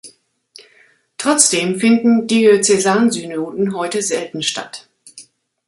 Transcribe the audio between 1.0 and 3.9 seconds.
Trotzdem finden Diözesansynoden